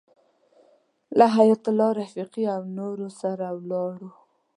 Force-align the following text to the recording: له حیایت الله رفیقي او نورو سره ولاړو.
له 1.17 1.25
حیایت 1.35 1.63
الله 1.69 1.89
رفیقي 2.01 2.43
او 2.55 2.61
نورو 2.77 3.07
سره 3.21 3.47
ولاړو. 3.59 4.09